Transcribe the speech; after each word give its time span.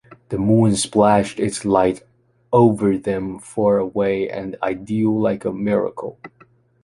The 0.29 0.39
moon 0.39 0.75
splashed 0.77 1.39
its 1.39 1.63
light 1.63 2.01
over 2.51 2.97
them 2.97 3.37
far 3.37 3.77
away 3.77 4.27
and 4.31 4.57
ideal 4.63 5.13
like 5.21 5.45
a 5.45 5.53
miracle. 5.53 6.17